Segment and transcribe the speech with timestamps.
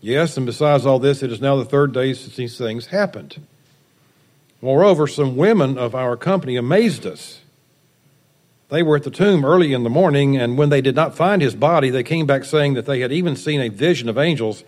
[0.00, 3.44] Yes, and besides all this, it is now the third day since these things happened.
[4.60, 7.40] Moreover, some women of our company amazed us.
[8.68, 11.40] They were at the tomb early in the morning, and when they did not find
[11.40, 14.62] his body, they came back saying that they had even seen a vision of angels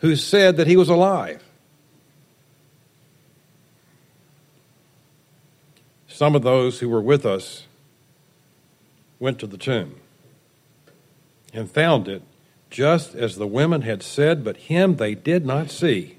[0.00, 1.42] who said that he was alive.
[6.06, 7.64] Some of those who were with us
[9.18, 9.96] went to the tomb
[11.54, 12.22] and found it
[12.70, 16.16] just as the women had said, but him they did not see.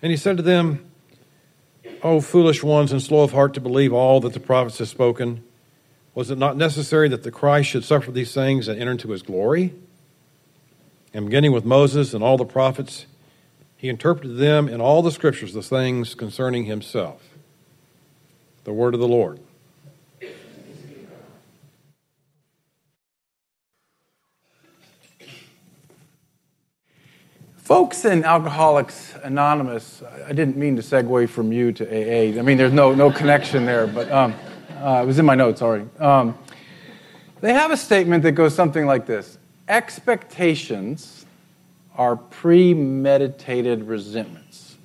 [0.00, 0.84] And he said to them,
[2.02, 5.44] O foolish ones and slow of heart to believe all that the prophets have spoken,
[6.14, 9.22] was it not necessary that the Christ should suffer these things and enter into his
[9.22, 9.72] glory?
[11.14, 13.06] And beginning with Moses and all the prophets,
[13.76, 17.22] he interpreted them in all the scriptures the things concerning himself.
[18.64, 19.40] The word of the Lord.
[27.72, 32.38] Folks in Alcoholics Anonymous, I didn't mean to segue from you to AA.
[32.38, 34.34] I mean, there's no, no connection there, but um,
[34.78, 35.88] uh, it was in my notes already.
[35.98, 36.36] Um,
[37.40, 41.24] they have a statement that goes something like this Expectations
[41.96, 44.76] are premeditated resentments.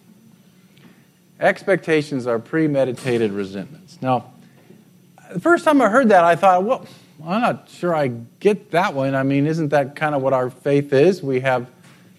[1.42, 4.02] Expectations are premeditated resentments.
[4.02, 4.32] Now,
[5.34, 6.86] the first time I heard that, I thought, well,
[7.26, 9.14] I'm not sure I get that one.
[9.14, 11.22] I mean, isn't that kind of what our faith is?
[11.22, 11.70] We have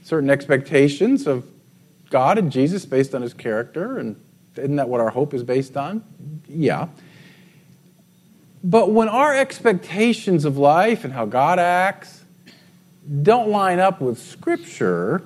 [0.08, 1.44] certain expectations of
[2.08, 4.16] God and Jesus based on his character, and
[4.56, 6.02] isn't that what our hope is based on?
[6.48, 6.88] Yeah.
[8.64, 12.24] But when our expectations of life and how God acts
[13.22, 15.22] don't line up with Scripture,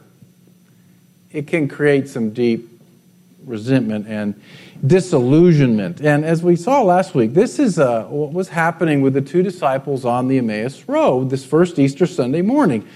[1.31, 2.69] it can create some deep
[3.45, 4.41] resentment and
[4.85, 6.01] disillusionment.
[6.01, 9.45] And as we saw last week, this is uh, what was happening with the two
[9.45, 12.87] disciples on the Emmaus Road this first Easter Sunday morning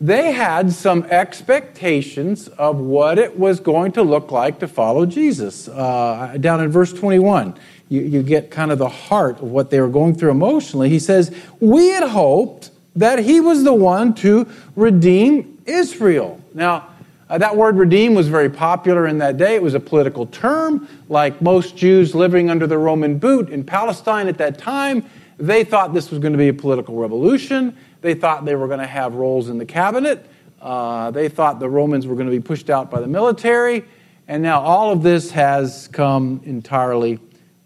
[0.00, 5.68] they had some expectations of what it was going to look like to follow Jesus.
[5.68, 9.80] Uh, down in verse 21, you, you get kind of the heart of what they
[9.80, 10.88] were going through emotionally.
[10.88, 16.40] He says, We had hoped that he was the one to redeem Israel.
[16.54, 16.88] Now,
[17.28, 19.54] uh, that word redeem was very popular in that day.
[19.54, 20.88] It was a political term.
[21.08, 25.04] Like most Jews living under the Roman boot in Palestine at that time,
[25.38, 27.76] they thought this was going to be a political revolution.
[28.00, 30.28] They thought they were going to have roles in the cabinet.
[30.60, 33.84] Uh, they thought the Romans were going to be pushed out by the military.
[34.26, 37.18] And now all of this has come entirely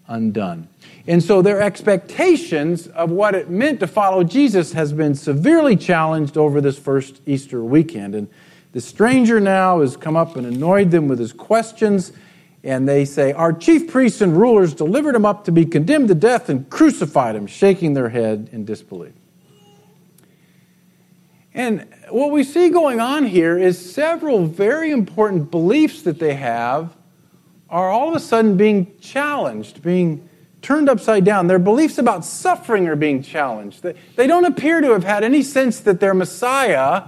[0.06, 0.68] undone.
[1.06, 6.36] And so their expectations of what it meant to follow Jesus has been severely challenged
[6.36, 8.14] over this first Easter weekend.
[8.14, 8.28] And
[8.72, 12.12] the stranger now has come up and annoyed them with his questions.
[12.62, 16.14] And they say, Our chief priests and rulers delivered him up to be condemned to
[16.14, 19.14] death and crucified him, shaking their head in disbelief.
[21.54, 26.96] And what we see going on here is several very important beliefs that they have
[27.68, 30.28] are all of a sudden being challenged, being
[30.62, 31.48] turned upside down.
[31.48, 33.82] Their beliefs about suffering are being challenged.
[33.82, 37.04] They don't appear to have had any sense that their Messiah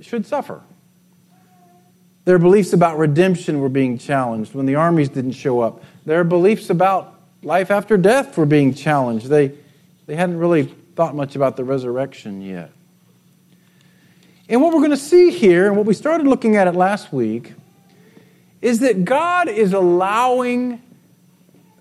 [0.00, 0.62] should suffer.
[2.24, 5.82] Their beliefs about redemption were being challenged when the armies didn't show up.
[6.04, 9.28] Their beliefs about life after death were being challenged.
[9.28, 9.52] They,
[10.06, 10.64] they hadn't really
[10.96, 12.72] thought much about the resurrection yet.
[14.48, 17.12] And what we're going to see here, and what we started looking at it last
[17.12, 17.54] week,
[18.62, 20.82] is that God is allowing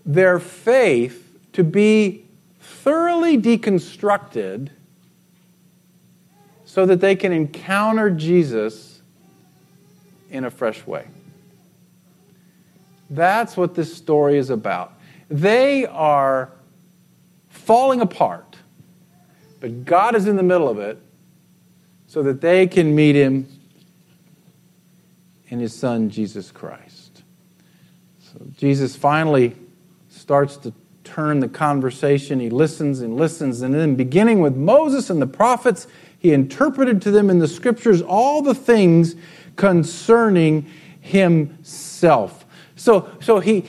[0.05, 2.25] their faith to be
[2.59, 4.69] thoroughly deconstructed
[6.65, 9.01] so that they can encounter Jesus
[10.29, 11.07] in a fresh way.
[13.09, 14.93] That's what this story is about.
[15.29, 16.51] They are
[17.49, 18.57] falling apart,
[19.59, 21.01] but God is in the middle of it
[22.07, 23.47] so that they can meet him
[25.49, 27.23] in his son, Jesus Christ.
[28.19, 29.55] So Jesus finally
[30.09, 30.73] starts to
[31.03, 32.39] turn the conversation.
[32.39, 33.61] He listens and listens.
[33.61, 35.87] And then, beginning with Moses and the prophets,
[36.17, 39.15] he interpreted to them in the scriptures all the things
[39.55, 40.69] concerning
[40.99, 42.45] himself.
[42.75, 43.61] So, so he,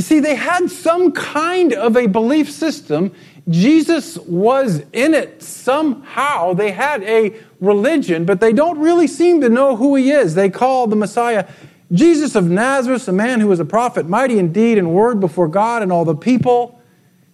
[0.00, 3.14] see, they had some kind of a belief system.
[3.48, 6.54] Jesus was in it somehow.
[6.54, 10.34] They had a religion, but they don't really seem to know who he is.
[10.34, 11.48] They call the Messiah
[11.92, 15.48] Jesus of Nazareth, a man who was a prophet, mighty indeed in and word before
[15.48, 16.80] God and all the people.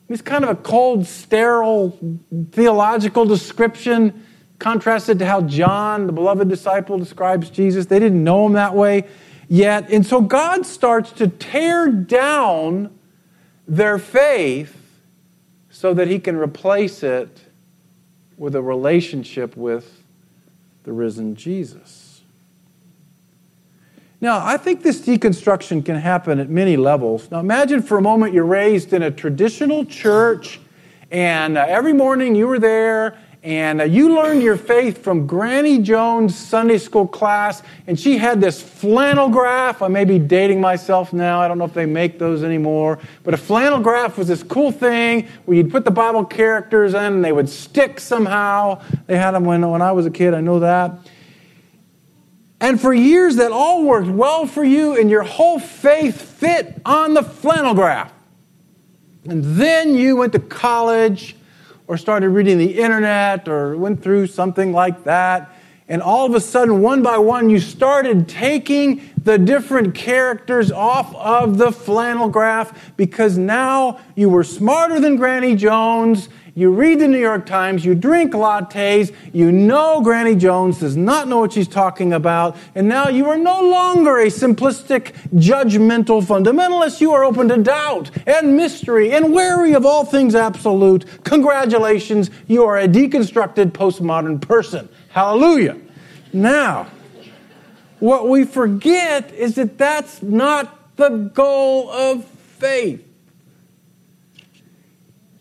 [0.09, 1.97] It's kind of a cold, sterile
[2.53, 4.25] theological description,
[4.59, 7.87] contrasted to how John, the beloved disciple, describes Jesus.
[7.87, 9.05] They didn't know him that way
[9.49, 9.91] yet.
[9.91, 12.99] And so God starts to tear down
[13.69, 14.75] their faith
[15.79, 17.41] so that he can replace it
[18.37, 20.03] with a relationship with
[20.83, 22.23] the risen Jesus.
[24.21, 27.31] Now, I think this deconstruction can happen at many levels.
[27.31, 30.59] Now, imagine for a moment you're raised in a traditional church,
[31.13, 35.79] and uh, every morning you were there and uh, you learned your faith from Granny
[35.79, 39.81] Jones' Sunday school class, and she had this flannel graph.
[39.81, 41.41] I may be dating myself now.
[41.41, 42.99] I don't know if they make those anymore.
[43.23, 47.01] But a flannel graph was this cool thing where you'd put the Bible characters in
[47.01, 48.83] and they would stick somehow.
[49.07, 50.99] They had them when, when I was a kid, I know that.
[52.61, 57.15] And for years, that all worked well for you, and your whole faith fit on
[57.15, 58.13] the flannel graph.
[59.29, 61.37] And then you went to college
[61.89, 65.51] or started reading the internet or went through something like that.
[65.89, 71.15] And all of a sudden, one by one, you started taking the different characters off
[71.17, 77.09] of the flannel graph because now you were smarter than Granny Jones you read the
[77.09, 81.69] New York Times, you drink lattes, you know Granny Jones does not know what she's
[81.69, 87.01] talking about, and now you are no longer a simplistic, judgmental fundamentalist.
[87.01, 91.25] You are open to doubt and mystery and wary of all things absolute.
[91.25, 94.89] Congratulations, you are a deconstructed postmodern person.
[95.11, 95.77] Hallelujah.
[96.33, 96.89] Now,
[98.01, 103.08] what we forget is that that's not the goal of faith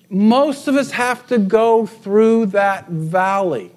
[0.09, 3.71] most of us have to go through that valley.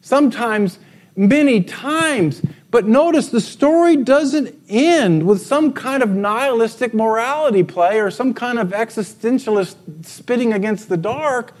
[0.00, 0.78] Sometimes,
[1.16, 2.42] many times.
[2.70, 8.32] But notice the story doesn't end with some kind of nihilistic morality play or some
[8.32, 11.52] kind of existentialist spitting against the dark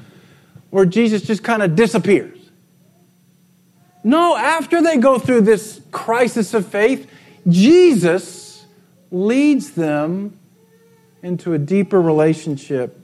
[0.70, 2.38] where Jesus just kind of disappears.
[4.04, 7.08] No, after they go through this crisis of faith,
[7.46, 8.64] Jesus
[9.10, 10.38] leads them
[11.22, 13.01] into a deeper relationship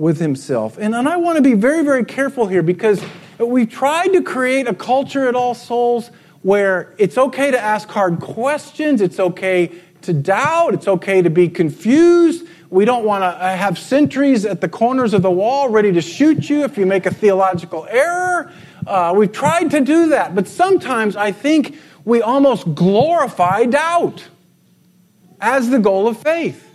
[0.00, 0.78] with himself.
[0.78, 3.04] And, and I want to be very, very careful here because
[3.38, 6.10] we've tried to create a culture at All Souls
[6.40, 9.70] where it's okay to ask hard questions, it's okay
[10.00, 12.46] to doubt, it's okay to be confused.
[12.70, 16.00] We don't want to uh, have sentries at the corners of the wall ready to
[16.00, 18.50] shoot you if you make a theological error.
[18.86, 21.76] Uh, we've tried to do that, but sometimes I think
[22.06, 24.26] we almost glorify doubt
[25.42, 26.69] as the goal of faith.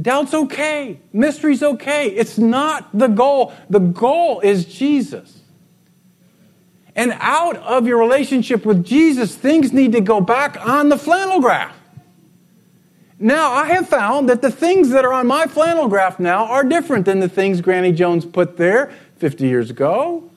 [0.00, 1.00] Doubt's okay.
[1.12, 2.08] Mystery's okay.
[2.08, 3.52] It's not the goal.
[3.68, 5.40] The goal is Jesus.
[6.96, 11.40] And out of your relationship with Jesus, things need to go back on the flannel
[11.40, 11.76] graph.
[13.18, 16.64] Now, I have found that the things that are on my flannel graph now are
[16.64, 20.30] different than the things Granny Jones put there 50 years ago.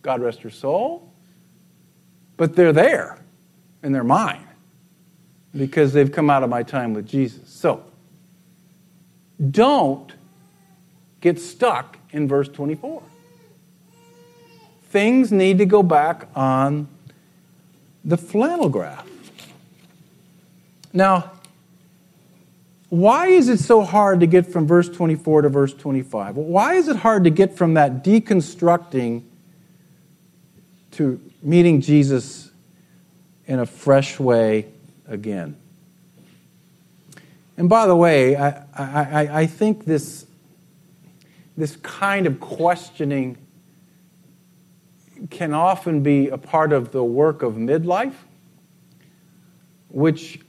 [0.00, 1.12] God rest her soul.
[2.38, 3.18] But they're there,
[3.82, 4.46] and they're mine
[5.54, 7.50] because they've come out of my time with Jesus.
[7.50, 7.84] So,
[9.40, 10.12] don't
[11.20, 13.02] get stuck in verse 24.
[14.84, 16.88] Things need to go back on
[18.04, 19.06] the flannel graph.
[20.92, 21.32] Now,
[22.88, 26.36] why is it so hard to get from verse 24 to verse 25?
[26.36, 29.22] Why is it hard to get from that deconstructing
[30.92, 32.50] to meeting Jesus
[33.46, 34.66] in a fresh way
[35.06, 35.56] again?
[37.60, 40.24] And by the way, I, I, I think this,
[41.58, 43.36] this kind of questioning
[45.28, 48.14] can often be a part of the work of midlife,
[49.90, 50.40] which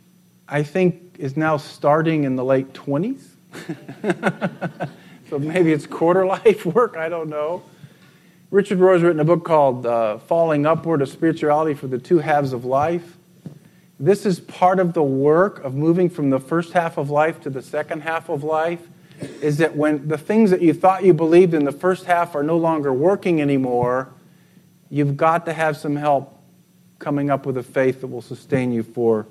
[0.47, 3.21] I think is now starting in the late 20s.
[5.29, 7.61] so maybe it's quarter life work, I don't know.
[8.51, 12.53] Richard Rohr's written a book called uh, Falling Upward of Spirituality for the Two Halves
[12.53, 13.17] of Life.
[14.01, 17.51] This is part of the work of moving from the first half of life to
[17.51, 18.81] the second half of life.
[19.43, 22.41] Is that when the things that you thought you believed in the first half are
[22.41, 24.11] no longer working anymore,
[24.89, 26.35] you've got to have some help
[26.97, 29.27] coming up with a faith that will sustain you for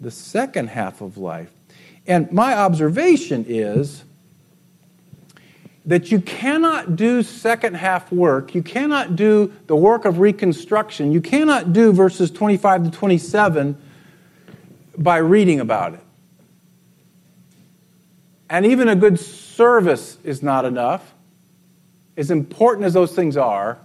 [0.00, 1.50] the second half of life.
[2.06, 4.04] And my observation is
[5.88, 8.54] that you cannot do second half work.
[8.54, 11.12] You cannot do the work of reconstruction.
[11.12, 13.80] You cannot do verses 25 to 27
[14.98, 16.00] by reading about it.
[18.50, 21.14] And even a good service is not enough,
[22.18, 23.78] as important as those things are.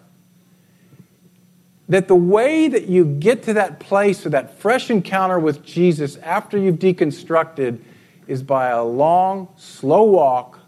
[1.88, 6.18] That the way that you get to that place or that fresh encounter with Jesus
[6.18, 7.80] after you've deconstructed
[8.28, 10.60] is by a long, slow walk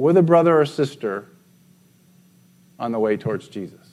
[0.00, 1.26] with a brother or sister
[2.78, 3.86] on the way towards Jesus.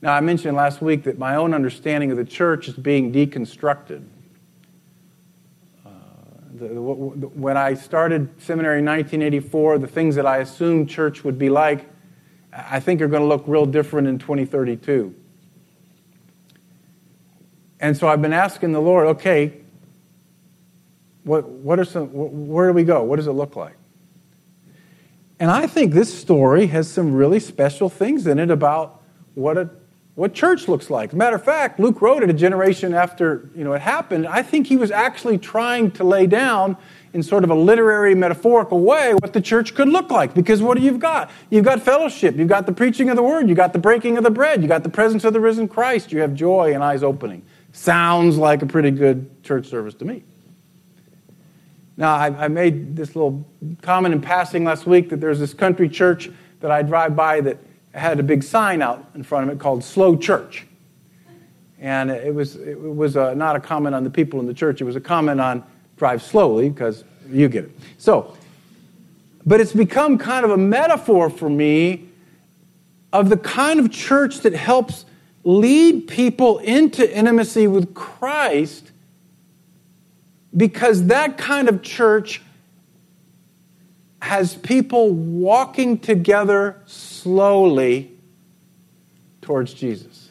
[0.00, 4.06] Now, I mentioned last week that my own understanding of the church is being deconstructed.
[5.84, 11.50] Uh, when I started seminary in 1984, the things that I assumed church would be
[11.50, 11.86] like,
[12.54, 15.14] I think are going to look real different in 2032.
[17.80, 19.60] And so I've been asking the Lord, okay,
[21.26, 23.02] what, what are some, where do we go?
[23.02, 23.74] What does it look like?
[25.40, 29.02] And I think this story has some really special things in it about
[29.34, 29.70] what a
[30.14, 31.10] what church looks like.
[31.10, 34.26] As a matter of fact, Luke wrote it a generation after you know, it happened.
[34.26, 36.78] I think he was actually trying to lay down
[37.12, 40.32] in sort of a literary, metaphorical way what the church could look like.
[40.32, 41.30] Because what do you've got?
[41.50, 44.24] You've got fellowship, you've got the preaching of the word, you've got the breaking of
[44.24, 47.02] the bread, you've got the presence of the risen Christ, you have joy and eyes
[47.02, 47.44] opening.
[47.72, 50.24] Sounds like a pretty good church service to me.
[51.96, 53.46] Now, I, I made this little
[53.80, 57.58] comment in passing last week that there's this country church that I drive by that
[57.94, 60.66] had a big sign out in front of it called Slow Church.
[61.78, 64.80] And it was, it was a, not a comment on the people in the church,
[64.80, 65.64] it was a comment on
[65.96, 67.78] drive slowly because you get it.
[67.98, 68.36] So,
[69.46, 72.08] but it's become kind of a metaphor for me
[73.12, 75.06] of the kind of church that helps
[75.44, 78.90] lead people into intimacy with Christ
[80.56, 82.42] because that kind of church
[84.22, 88.10] has people walking together slowly
[89.42, 90.30] towards Jesus.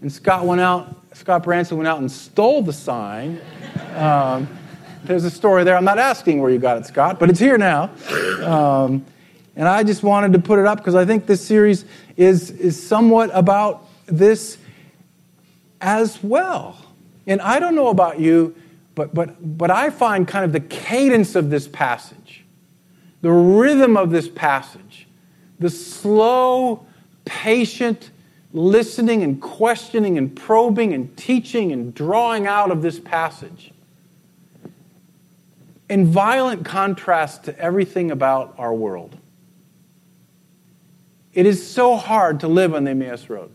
[0.00, 3.40] And Scott went out, Scott Branson went out and stole the sign.
[3.94, 4.48] Um,
[5.04, 5.76] there's a story there.
[5.76, 7.90] I'm not asking where you got it, Scott, but it's here now.
[8.42, 9.04] Um,
[9.56, 11.84] and I just wanted to put it up because I think this series
[12.16, 14.56] is, is somewhat about this
[15.80, 16.78] as well.
[17.26, 18.54] And I don't know about you,
[19.00, 22.44] but, but, but I find kind of the cadence of this passage,
[23.22, 25.08] the rhythm of this passage,
[25.58, 26.84] the slow,
[27.24, 28.10] patient
[28.52, 33.72] listening and questioning and probing and teaching and drawing out of this passage
[35.88, 39.16] in violent contrast to everything about our world.
[41.32, 43.50] It is so hard to live on the Emmaus Road.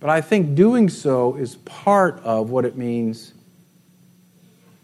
[0.00, 3.34] But I think doing so is part of what it means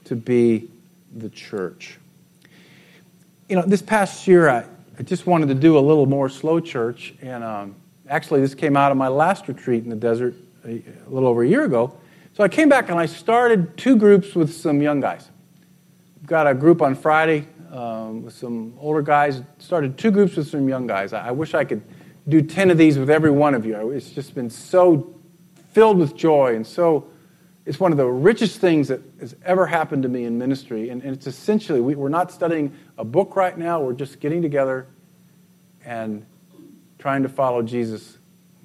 [0.04, 0.70] to be
[1.16, 1.98] the church.
[3.48, 4.66] You know, this past year, I,
[4.98, 7.14] I just wanted to do a little more slow church.
[7.22, 7.74] And um,
[8.08, 11.42] actually, this came out of my last retreat in the desert a, a little over
[11.42, 11.96] a year ago.
[12.34, 15.30] So I came back and I started two groups with some young guys.
[16.26, 19.40] Got a group on Friday um, with some older guys.
[19.58, 21.14] Started two groups with some young guys.
[21.14, 21.82] I, I wish I could
[22.28, 23.90] do 10 of these with every one of you.
[23.90, 25.14] It's just been so
[25.72, 27.08] filled with joy and so
[27.66, 30.88] it's one of the richest things that has ever happened to me in ministry.
[30.90, 34.40] And, and it's essentially, we, are not studying a book right now, we're just getting
[34.40, 34.86] together
[35.84, 36.24] and
[36.98, 38.18] trying to follow Jesus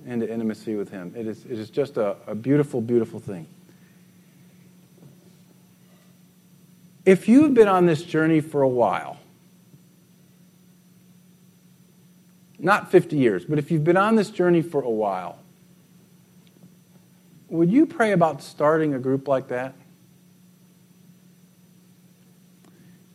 [0.05, 1.13] into intimacy with Him.
[1.17, 3.47] It is, it is just a, a beautiful, beautiful thing.
[7.03, 9.17] If you've been on this journey for a while,
[12.61, 15.39] not 50 years, but if you've been on this journey for a while,
[17.49, 19.73] would you pray about starting a group like that?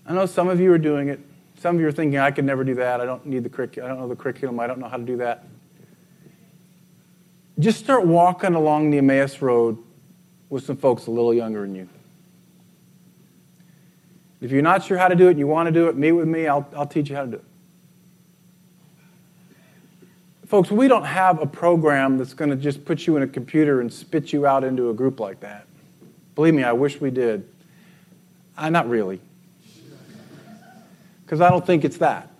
[0.04, 1.20] I know some of you are doing it.
[1.58, 3.00] Some of you are thinking, I could never do that.
[3.00, 3.86] I don't need the curriculum.
[3.86, 4.60] I don't know the curriculum.
[4.60, 5.46] I don't know how to do that.
[7.58, 9.78] Just start walking along the Emmaus Road
[10.50, 11.88] with some folks a little younger than you.
[14.40, 16.12] If you're not sure how to do it and you want to do it, meet
[16.12, 16.46] with me.
[16.46, 17.44] I'll, I'll teach you how to do it.
[20.46, 23.80] Folks, we don't have a program that's going to just put you in a computer
[23.80, 25.66] and spit you out into a group like that.
[26.36, 27.48] Believe me, I wish we did.
[28.56, 29.20] I, not really.
[31.24, 32.30] Because I don't think it's that.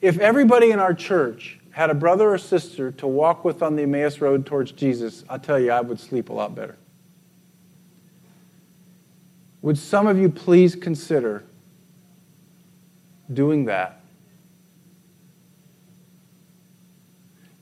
[0.00, 3.82] If everybody in our church had a brother or sister to walk with on the
[3.82, 6.76] Emmaus Road towards Jesus, I tell you, I would sleep a lot better.
[9.60, 11.44] Would some of you please consider
[13.30, 14.00] doing that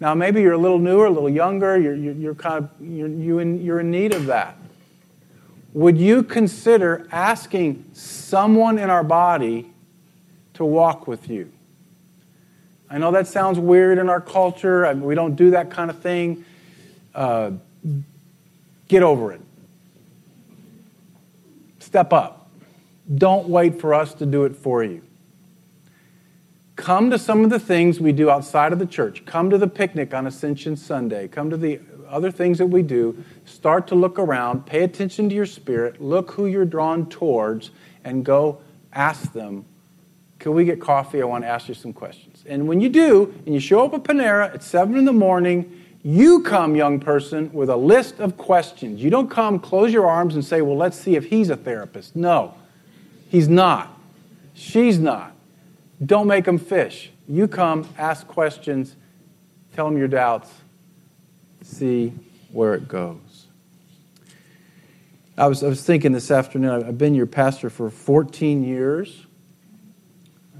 [0.04, 3.38] Now, maybe you're a little newer, a little younger, you're, you're, kind of, you're, you
[3.38, 4.54] in, you're in need of that.
[5.73, 9.73] Would you consider asking someone in our body
[10.52, 11.50] to walk with you?
[12.90, 14.84] I know that sounds weird in our culture.
[14.84, 16.44] I mean, we don't do that kind of thing.
[17.14, 17.52] Uh,
[18.88, 19.40] get over it.
[21.78, 22.50] Step up.
[23.14, 25.00] Don't wait for us to do it for you.
[26.76, 29.25] Come to some of the things we do outside of the church.
[29.25, 31.28] Come to the picnic on Ascension Sunday.
[31.28, 33.23] Come to the other things that we do.
[33.45, 34.66] Start to look around.
[34.66, 36.00] Pay attention to your spirit.
[36.00, 37.71] Look who you're drawn towards
[38.02, 38.61] and go
[38.93, 39.64] ask them,
[40.40, 41.23] Can we get coffee?
[41.23, 42.45] I want to ask you some questions.
[42.47, 45.81] And when you do, and you show up at Panera at 7 in the morning,
[46.02, 49.02] you come, young person, with a list of questions.
[49.02, 52.16] You don't come, close your arms, and say, Well, let's see if he's a therapist.
[52.16, 52.54] No,
[53.28, 53.97] he's not.
[54.54, 55.34] She's not.
[56.04, 57.11] Don't make them fish.
[57.28, 58.96] You come, ask questions,
[59.75, 60.50] tell them your doubts,
[61.62, 62.12] see
[62.52, 63.46] where it goes.
[65.37, 69.26] I was, I was thinking this afternoon, I've been your pastor for 14 years.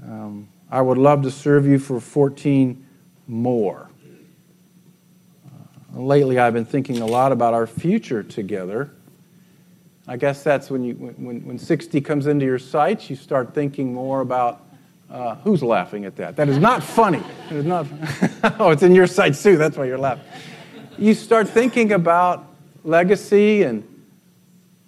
[0.03, 2.85] Um, I would love to serve you for 14
[3.27, 3.89] more.
[5.45, 8.91] Uh, lately, I've been thinking a lot about our future together.
[10.07, 13.93] I guess that's when, you, when, when 60 comes into your sights, you start thinking
[13.93, 14.64] more about
[15.15, 16.35] uh, who's laughing at that?
[16.35, 17.23] That is not funny.
[17.49, 17.87] It is not.
[18.59, 19.55] oh, it's in your sights too.
[19.55, 20.25] That's why you're laughing.
[20.97, 22.45] You start thinking about
[22.83, 23.83] legacy and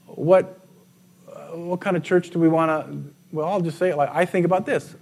[0.05, 0.59] what
[1.29, 3.13] uh, what kind of church do we want to?
[3.31, 4.95] Well, I'll just say it like I think about this.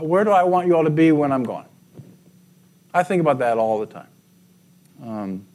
[0.00, 1.66] Where do I want you all to be when I'm gone?
[2.94, 4.08] I think about that all the time.
[5.02, 5.46] Um,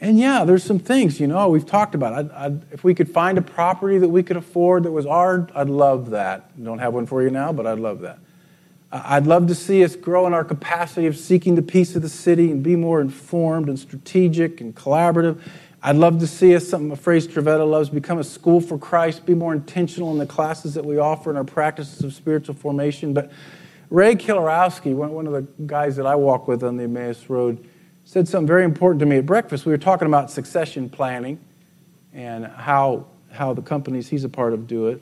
[0.00, 2.14] and yeah, there's some things, you know, we've talked about.
[2.14, 5.50] I'd, I'd, if we could find a property that we could afford that was ours,
[5.54, 6.62] I'd love that.
[6.62, 8.18] Don't have one for you now, but I'd love that.
[8.90, 12.08] I'd love to see us grow in our capacity of seeking the peace of the
[12.08, 15.40] city and be more informed and strategic and collaborative.
[15.82, 19.24] I'd love to see us, something a phrase Trevetta loves, become a school for Christ,
[19.24, 23.14] be more intentional in the classes that we offer and our practices of spiritual formation.
[23.14, 23.30] But
[23.90, 27.69] Ray Kilarowski, one of the guys that I walk with on the Emmaus Road,
[28.10, 29.64] said something very important to me at breakfast.
[29.64, 31.38] We were talking about succession planning
[32.12, 35.00] and how, how the companies he's a part of do it.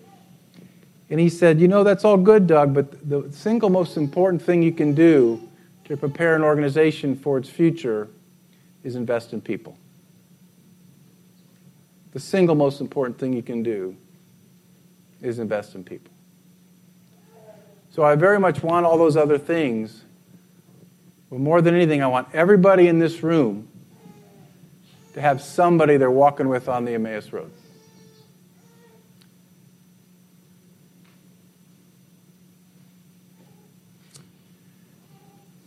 [1.08, 4.62] And he said, You know, that's all good, Doug, but the single most important thing
[4.62, 5.40] you can do
[5.86, 8.08] to prepare an organization for its future
[8.84, 9.78] is invest in people.
[12.12, 13.96] The single most important thing you can do
[15.22, 16.12] is invest in people.
[17.88, 20.04] So I very much want all those other things
[21.30, 23.68] but more than anything, I want everybody in this room
[25.14, 27.50] to have somebody they're walking with on the Emmaus Road.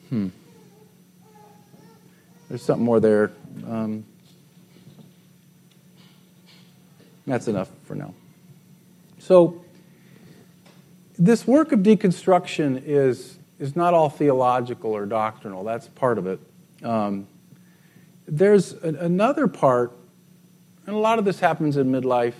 [0.10, 0.28] Hmm.
[2.50, 3.32] There's something more there.
[3.66, 4.06] Um,
[7.26, 8.14] that's enough for now.
[9.20, 9.64] So,
[11.18, 15.64] this work of deconstruction is is not all theological or doctrinal.
[15.64, 16.40] That's part of it.
[16.84, 17.28] Um,
[18.28, 19.96] there's a, another part,
[20.88, 22.34] and a lot of this happens in midlife,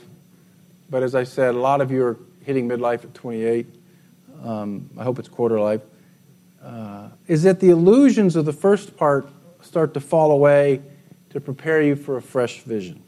[0.90, 3.68] but as I said, a lot of you are hitting midlife at 28.
[4.44, 5.82] Um, I hope it's quarter life.
[6.60, 9.30] Uh, is that the illusions of the first part
[9.62, 10.82] start to fall away
[11.30, 13.04] to prepare you for a fresh vision.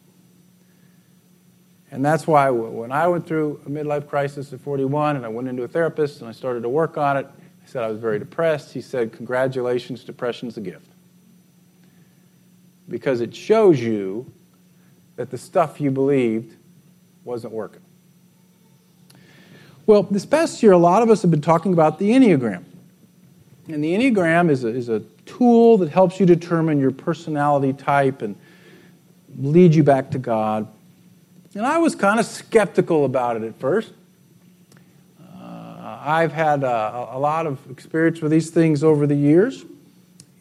[1.89, 5.47] And that's why when I went through a midlife crisis at 41 and I went
[5.47, 7.27] into a therapist and I started to work on it,
[7.63, 8.73] I said I was very depressed.
[8.73, 10.89] He said, Congratulations, depression's a gift.
[12.89, 14.31] Because it shows you
[15.15, 16.55] that the stuff you believed
[17.23, 17.81] wasn't working.
[19.85, 22.63] Well, this past year, a lot of us have been talking about the Enneagram.
[23.67, 28.21] And the Enneagram is a, is a tool that helps you determine your personality type
[28.21, 28.35] and
[29.37, 30.67] lead you back to God.
[31.55, 33.91] And I was kind of skeptical about it at first.
[36.05, 39.63] I've had a, a, lot of experience with these things over the years,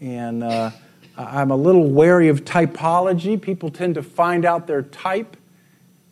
[0.01, 0.72] and uh,
[1.16, 3.40] I'm a little wary of typology.
[3.40, 5.37] People tend to find out their type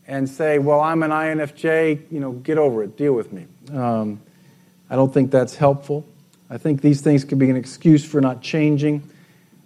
[0.06, 2.12] and say, "Well, I'm an INFJ.
[2.12, 2.96] You know, get over it.
[2.96, 4.20] Deal with me." Um,
[4.88, 6.06] I don't think that's helpful.
[6.48, 9.02] I think these things can be an excuse for not changing.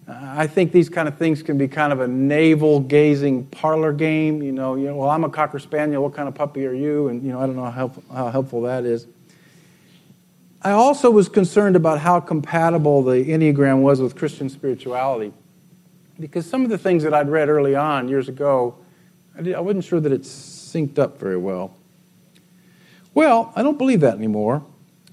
[0.07, 4.41] I think these kind of things can be kind of a navel gazing parlor game.
[4.41, 6.01] You know, you know, well, I'm a cocker spaniel.
[6.01, 7.09] What kind of puppy are you?
[7.09, 9.05] And you know, I don't know how, how helpful that is.
[10.65, 15.31] I also was concerned about how compatible the Enneagram was with Christian spirituality.
[16.19, 18.75] Because some of the things that I'd read early on, years ago,
[19.37, 21.77] I wasn't sure that it synced up very well.
[23.13, 24.65] Well, I don't believe that anymore.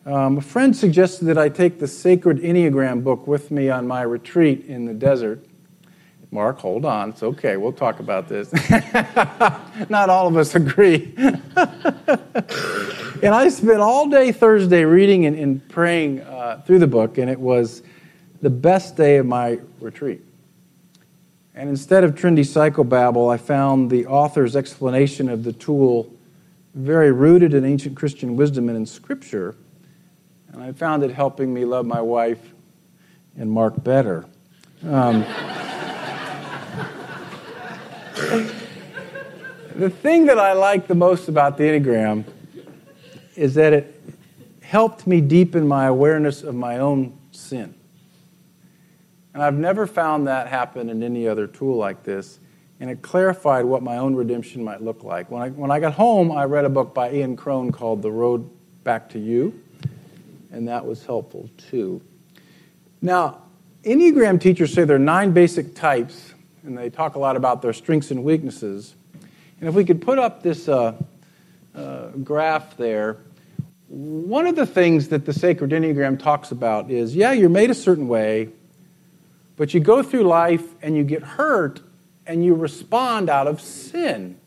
[0.06, 4.00] Um, a friend suggested that I take the sacred Enneagram book with me on my
[4.00, 5.44] retreat in the desert.
[6.32, 7.10] Mark, hold on.
[7.10, 7.58] It's okay.
[7.58, 8.50] We'll talk about this.
[9.90, 11.12] Not all of us agree.
[11.16, 11.34] and
[13.34, 17.38] I spent all day Thursday reading and, and praying uh, through the book, and it
[17.38, 17.82] was
[18.40, 20.22] the best day of my retreat.
[21.54, 26.10] And instead of trendy psychobabble, I found the author's explanation of the tool
[26.74, 29.54] very rooted in ancient Christian wisdom and in Scripture.
[30.50, 32.54] And I found it helping me love my wife
[33.36, 34.24] and Mark better.
[34.82, 35.26] Um,
[39.74, 42.24] the thing that I like the most about the Enneagram
[43.36, 44.00] is that it
[44.60, 47.74] helped me deepen my awareness of my own sin.
[49.34, 52.38] And I've never found that happen in any other tool like this.
[52.80, 55.30] And it clarified what my own redemption might look like.
[55.30, 58.10] When I, when I got home, I read a book by Ian Cron called The
[58.10, 58.50] Road
[58.82, 59.58] Back to You,
[60.50, 62.02] and that was helpful too.
[63.00, 63.42] Now,
[63.84, 67.72] Enneagram teachers say there are nine basic types, and they talk a lot about their
[67.72, 68.94] strengths and weaknesses.
[69.60, 70.94] And if we could put up this uh,
[71.74, 73.18] uh, graph there,
[73.88, 77.74] one of the things that the sacred Enneagram talks about is yeah, you're made a
[77.74, 78.48] certain way,
[79.56, 81.80] but you go through life and you get hurt
[82.26, 84.38] and you respond out of sin.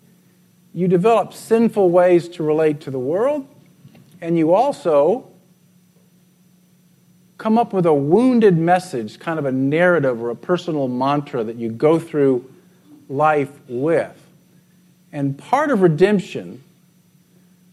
[0.74, 3.48] You develop sinful ways to relate to the world,
[4.20, 5.32] and you also
[7.38, 11.58] come up with a wounded message, kind of a narrative or a personal mantra that
[11.58, 12.50] you go through
[13.10, 14.22] life with.
[15.12, 16.64] And part of redemption,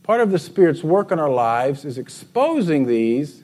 [0.03, 3.43] part of the Spirit's work in our lives, is exposing these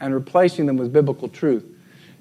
[0.00, 1.64] and replacing them with biblical truth.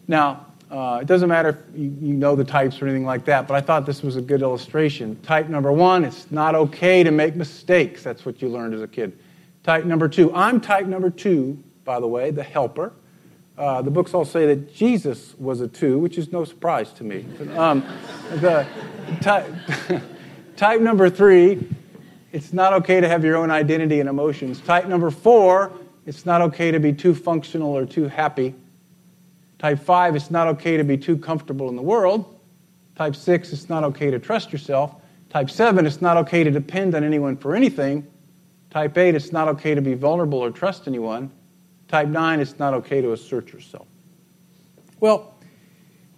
[0.07, 3.47] Now, uh, it doesn't matter if you, you, know the types or anything like that,
[3.47, 5.19] but I thought this was a good illustration.
[5.21, 8.01] Type number one, it's not okay to make mistakes.
[8.01, 9.17] That's what you learned as a kid.
[9.63, 12.93] Type number two, I'm type number two, by the way, the helper.
[13.57, 17.03] Uh, the books all say that Jesus was a two, which is no surprise to
[17.03, 17.25] me.
[17.55, 17.85] Um,
[18.35, 18.65] the,
[19.21, 19.45] type,
[20.55, 21.67] type number three,
[22.31, 24.59] it's not okay to have your own identity and emotions.
[24.61, 25.71] Type number four,
[26.05, 28.55] it's not okay to be too functional or too happy.
[29.63, 32.37] Type 5, it's not okay to be too comfortable in the world.
[32.97, 34.95] Type 6, it's not okay to trust yourself.
[35.29, 38.05] Type 7, it's not okay to depend on anyone for anything.
[38.71, 41.31] Type 8, it's not okay to be vulnerable or trust anyone.
[41.93, 43.85] Type 9, it's not okay to assert yourself.
[44.99, 45.45] Well, I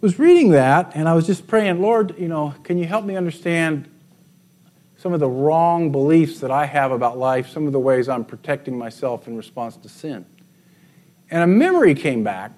[0.00, 3.14] was reading that and I was just praying, Lord, you know, can you help me
[3.14, 3.86] understand
[4.96, 8.24] some of the wrong beliefs that I have about life, some of the ways I'm
[8.24, 10.24] protecting myself in response to sin?
[11.30, 12.52] And a memory came back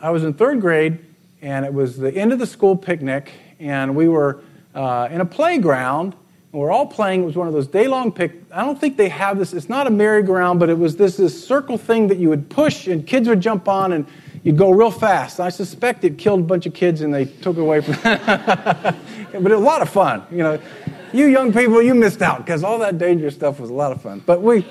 [0.00, 1.00] I was in third grade,
[1.40, 4.40] and it was the end of the school picnic, and we were
[4.72, 6.14] uh, in a playground,
[6.52, 7.22] and we're all playing.
[7.22, 8.32] It was one of those day long pick.
[8.52, 9.52] I don't think they have this.
[9.52, 12.88] It's not a merry-go-round, but it was this, this circle thing that you would push,
[12.88, 14.06] and kids would jump on, and
[14.42, 15.40] you'd go real fast.
[15.40, 17.94] I suspect it killed a bunch of kids, and they took away from.
[18.02, 18.96] but
[19.32, 20.24] it was a lot of fun.
[20.30, 20.60] You know,
[21.12, 24.02] you young people, you missed out because all that dangerous stuff was a lot of
[24.02, 24.22] fun.
[24.24, 24.66] But we.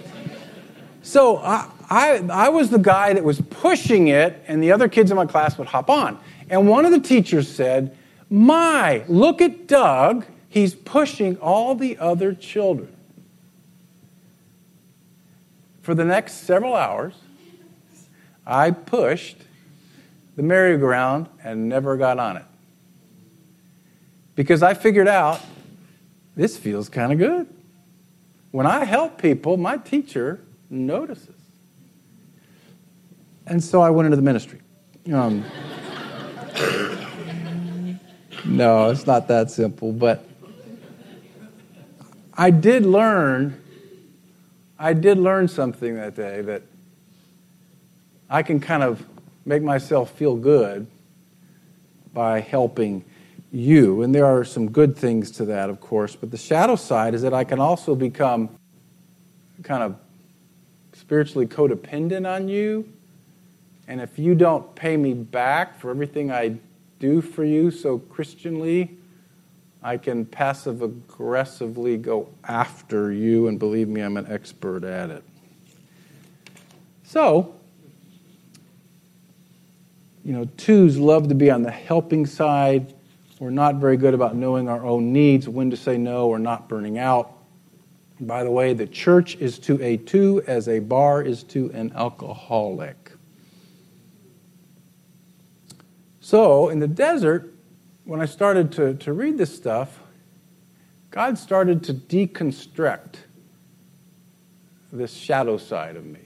[1.03, 5.09] So I, I, I was the guy that was pushing it, and the other kids
[5.09, 6.19] in my class would hop on.
[6.49, 7.97] And one of the teachers said,
[8.29, 10.25] My, look at Doug.
[10.51, 12.93] He's pushing all the other children.
[15.81, 17.13] For the next several hours,
[18.45, 19.37] I pushed
[20.35, 22.43] the merry-go-round and never got on it.
[24.35, 25.39] Because I figured out
[26.35, 27.47] this feels kind of good.
[28.51, 31.33] When I help people, my teacher notices.
[33.47, 34.59] And so I went into the ministry.
[35.13, 35.45] Um,
[38.45, 40.27] no, it's not that simple, but
[42.33, 43.61] I did learn.
[44.79, 46.63] I did learn something that day that
[48.29, 49.05] I can kind of
[49.45, 50.87] make myself feel good
[52.13, 53.03] by helping
[53.51, 54.01] you.
[54.01, 56.15] And there are some good things to that, of course.
[56.15, 58.49] But the shadow side is that I can also become
[59.63, 59.95] kind of
[60.93, 62.91] spiritually codependent on you
[63.91, 66.55] and if you don't pay me back for everything I
[66.99, 68.97] do for you so Christianly,
[69.83, 75.23] I can passive aggressively go after you, and believe me, I'm an expert at it.
[77.03, 77.55] So,
[80.23, 82.93] you know, twos love to be on the helping side.
[83.39, 86.69] We're not very good about knowing our own needs, when to say no, or not
[86.69, 87.33] burning out.
[88.19, 91.91] By the way, the church is to a two as a bar is to an
[91.95, 93.13] alcoholic.
[96.19, 97.51] So, in the desert,
[98.05, 99.99] when I started to, to read this stuff,
[101.09, 103.15] God started to deconstruct
[104.91, 106.19] this shadow side of me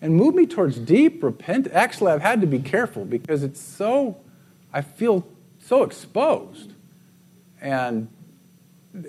[0.00, 1.74] and move me towards deep repentance.
[1.74, 4.16] Actually, I've had to be careful because it's so,
[4.72, 5.26] I feel
[5.60, 6.72] so exposed.
[7.60, 8.08] And,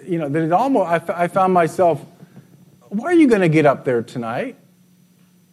[0.05, 2.03] you know, that it almost, I, I found myself
[2.89, 4.57] why are you going to get up there tonight?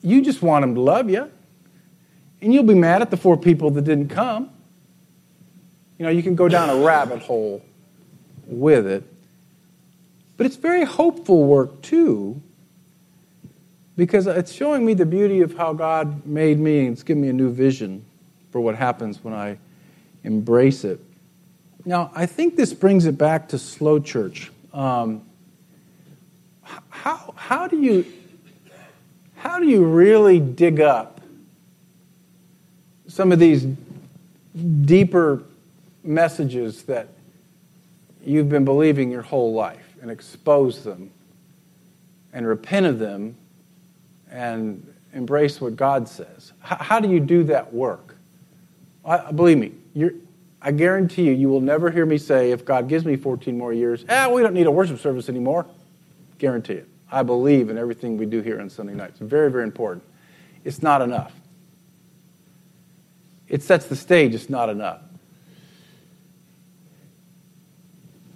[0.02, 1.30] You just want them to love you.
[2.40, 4.50] And you'll be mad at the four people that didn't come.
[6.02, 7.64] You know, you can go down a rabbit hole
[8.48, 9.04] with it.
[10.36, 12.42] But it's very hopeful work, too,
[13.96, 17.28] because it's showing me the beauty of how God made me and it's given me
[17.28, 18.04] a new vision
[18.50, 19.58] for what happens when I
[20.24, 20.98] embrace it.
[21.84, 24.50] Now, I think this brings it back to slow church.
[24.72, 25.22] Um,
[26.62, 28.04] how, how, do you,
[29.36, 31.20] how do you really dig up
[33.06, 33.68] some of these
[34.84, 35.44] deeper
[36.04, 37.08] messages that
[38.24, 41.10] you've been believing your whole life and expose them
[42.32, 43.36] and repent of them
[44.30, 46.52] and embrace what God says?
[46.60, 48.16] How, how do you do that work?
[49.04, 49.72] I, believe me,
[50.60, 53.72] I guarantee you, you will never hear me say, if God gives me 14 more
[53.72, 55.66] years, ah, we don't need a worship service anymore.
[56.38, 56.88] Guarantee it.
[57.10, 59.18] I believe in everything we do here on Sunday nights.
[59.18, 60.04] Very, very important.
[60.64, 61.32] It's not enough.
[63.48, 65.00] It sets the stage, it's not enough.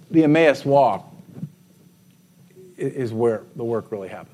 [0.09, 1.13] The Emmaus walk
[2.77, 4.33] is where the work really happens.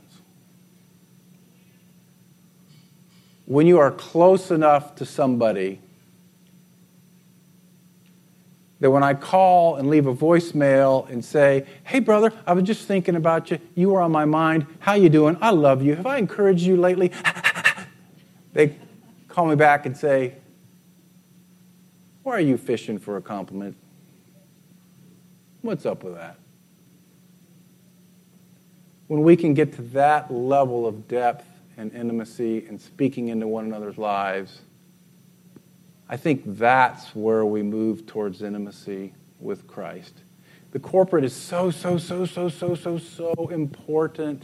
[3.46, 5.80] When you are close enough to somebody
[8.80, 12.86] that when I call and leave a voicemail and say, "Hey brother, I was just
[12.86, 13.60] thinking about you.
[13.76, 14.68] You were on my mind.
[14.80, 15.38] How you doing?
[15.42, 15.96] I love you.
[15.96, 17.12] Have I encouraged you lately?"
[18.54, 18.76] they
[19.30, 20.36] call me back and say,
[22.24, 23.78] "Why are you fishing for a compliment?
[25.64, 26.36] What's up with that?"
[29.08, 31.48] When we can get to that level of depth
[31.78, 34.62] and intimacy and speaking into one another's lives,
[36.08, 40.14] I think that's where we move towards intimacy with Christ.
[40.72, 44.44] The corporate is so, so, so, so, so, so, so important,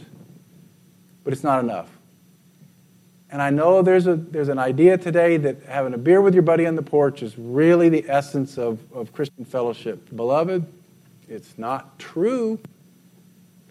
[1.24, 1.90] but it's not enough.
[3.30, 6.42] And I know there's, a, there's an idea today that having a beer with your
[6.42, 10.14] buddy on the porch is really the essence of, of Christian fellowship.
[10.14, 10.66] Beloved,
[11.30, 12.58] it's not true.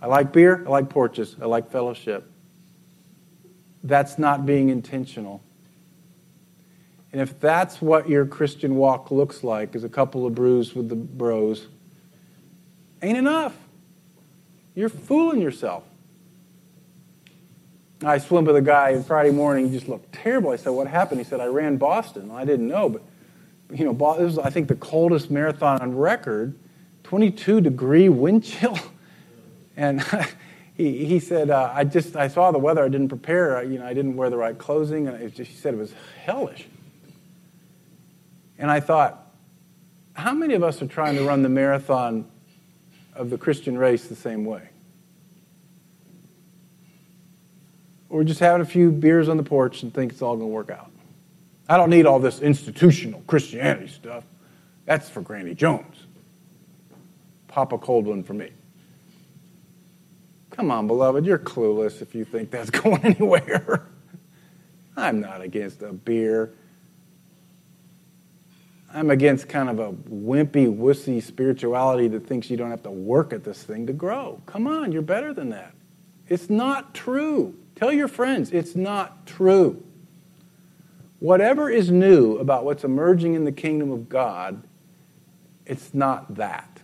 [0.01, 2.31] I like beer, I like porches, I like fellowship.
[3.83, 5.43] That's not being intentional.
[7.11, 10.89] And if that's what your Christian walk looks like, is a couple of brews with
[10.89, 11.67] the bros,
[13.01, 13.55] ain't enough.
[14.75, 15.83] You're fooling yourself.
[18.03, 19.69] I swim with a guy Friday morning.
[19.69, 20.51] He just looked terrible.
[20.51, 23.01] I said, "What happened?" He said, "I ran Boston." I didn't know, but
[23.77, 26.55] you know, this was I think the coldest marathon on record,
[27.09, 28.77] 22 degree wind chill,
[29.75, 30.03] and
[30.75, 32.83] he, he said, uh, "I just I saw the weather.
[32.83, 33.63] I didn't prepare.
[33.63, 35.91] You know, I didn't wear the right clothing, and just, he said it was
[36.23, 36.67] hellish."
[38.59, 39.25] And I thought,
[40.13, 42.29] how many of us are trying to run the marathon
[43.15, 44.69] of the Christian race the same way?
[48.09, 50.53] Or just having a few beers on the porch and think it's all going to
[50.53, 50.91] work out.
[51.69, 54.25] I don't need all this institutional Christianity stuff.
[54.85, 55.98] That's for Granny Jones.
[57.49, 58.51] Pop a cold one for me.
[60.51, 63.85] Come on, beloved, you're clueless if you think that's going anywhere.
[64.95, 66.53] I'm not against a beer
[68.91, 73.33] I'm against kind of a wimpy, wussy spirituality that thinks you don't have to work
[73.33, 74.41] at this thing to grow.
[74.47, 75.73] Come on, you're better than that.
[76.27, 77.55] It's not true.
[77.75, 79.83] Tell your friends, it's not true.
[81.19, 84.63] Whatever is new about what's emerging in the kingdom of God,
[85.65, 86.81] it's not that.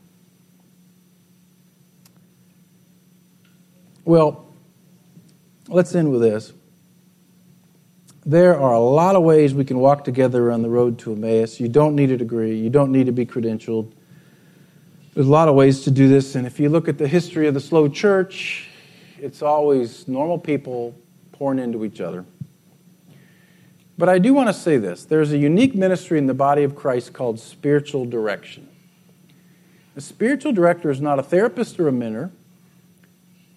[4.06, 4.46] Well,
[5.68, 6.54] let's end with this
[8.26, 11.60] there are a lot of ways we can walk together on the road to Emmaus.
[11.60, 13.92] You don't need a degree, you don't need to be credentialed.
[15.14, 17.48] There's a lot of ways to do this, and if you look at the history
[17.48, 18.68] of the slow church,
[19.20, 20.96] it's always normal people
[21.32, 22.26] pouring into each other.
[23.98, 26.76] But I do want to say this there's a unique ministry in the body of
[26.76, 28.68] Christ called spiritual direction.
[29.96, 32.32] A spiritual director is not a therapist or a mentor,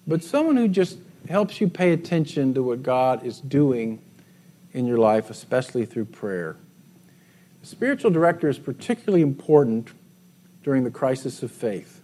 [0.09, 0.97] but someone who just
[1.29, 4.01] helps you pay attention to what God is doing
[4.73, 6.57] in your life, especially through prayer.
[7.61, 9.89] The spiritual director is particularly important
[10.63, 12.01] during the crisis of faith.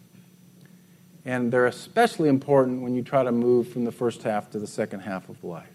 [1.25, 4.67] And they're especially important when you try to move from the first half to the
[4.67, 5.67] second half of life.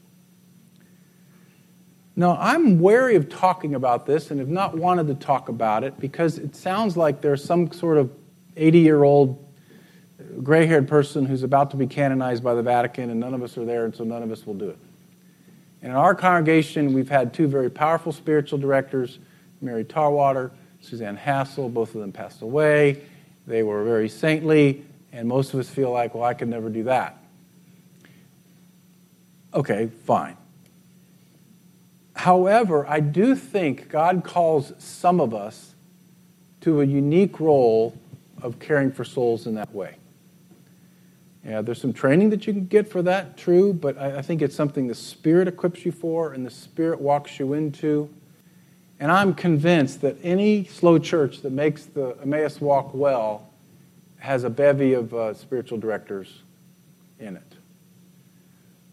[2.14, 5.99] Now, I'm wary of talking about this and have not wanted to talk about it
[5.99, 8.12] because it sounds like there's some sort of
[8.57, 9.45] 80 year old
[10.43, 13.57] gray haired person who's about to be canonized by the Vatican, and none of us
[13.57, 14.79] are there, and so none of us will do it.
[15.83, 19.19] And in our congregation, we've had two very powerful spiritual directors,
[19.61, 23.03] Mary Tarwater, Suzanne Hassel, both of them passed away.
[23.47, 26.85] They were very saintly, and most of us feel like, well, I could never do
[26.85, 27.19] that.
[29.53, 30.37] Okay, fine.
[32.14, 35.75] However, I do think God calls some of us
[36.61, 37.97] to a unique role
[38.43, 39.97] of caring for souls in that way.
[41.44, 44.42] Yeah, there's some training that you can get for that, true, but I, I think
[44.42, 48.11] it's something the Spirit equips you for and the Spirit walks you into.
[48.98, 53.48] And I'm convinced that any slow church that makes the Emmaus walk well
[54.18, 56.42] has a bevy of uh, spiritual directors
[57.18, 57.55] in it.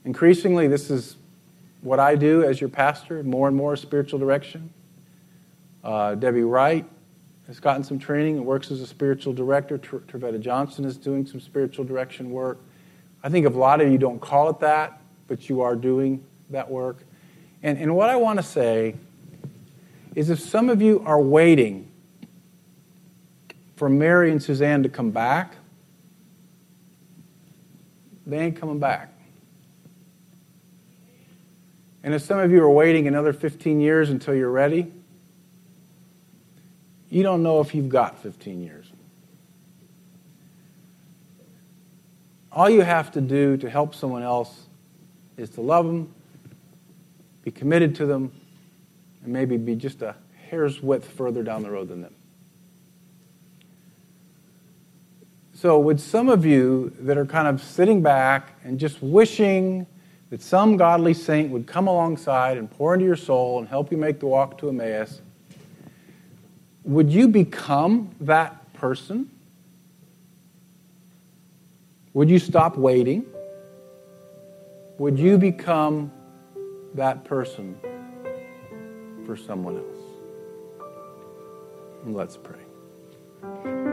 [0.06, 1.18] Increasingly, this is
[1.82, 4.74] what I do as your pastor, more and more spiritual direction.
[5.84, 6.86] Uh, Debbie Wright
[7.48, 9.78] has gotten some training and works as a spiritual director.
[9.78, 12.60] Trevetta Johnson is doing some spiritual direction work.
[13.24, 16.70] I think a lot of you don't call it that, but you are doing that
[16.70, 16.98] work.
[17.64, 18.96] And, and what I want to say
[20.14, 21.90] is if some of you are waiting
[23.76, 25.56] for Mary and Suzanne to come back,
[28.26, 29.14] they ain't coming back.
[32.04, 34.92] And if some of you are waiting another 15 years until you're ready,
[37.10, 38.92] you don't know if you've got 15 years.
[42.52, 44.68] All you have to do to help someone else
[45.38, 46.14] is to love them,
[47.44, 48.32] be committed to them,
[49.24, 50.16] and maybe be just a
[50.50, 52.16] hair's width further down the road than them.
[55.54, 59.88] So, with some of you that are kind of sitting back and just wishing
[60.30, 63.98] that some godly saint would come alongside and pour into your soul and help you
[63.98, 65.22] make the walk to Emmaus,
[66.88, 69.30] would you become that person?
[72.14, 73.26] Would you stop waiting?
[74.98, 76.12] Would you become
[76.96, 77.78] that person
[79.26, 79.98] for someone else?
[82.06, 83.87] Let's pray.